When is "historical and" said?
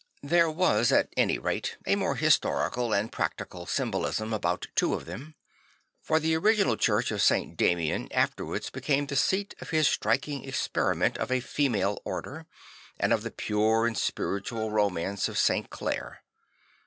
2.15-3.11